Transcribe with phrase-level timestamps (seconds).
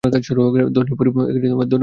[0.03, 1.79] ধনী পরিবারের মেয়ে।